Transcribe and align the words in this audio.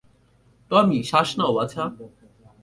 টমি, 0.71 0.99
শ্বাস 1.03 1.29
নাও, 1.37 1.51
বাছা। 1.53 1.83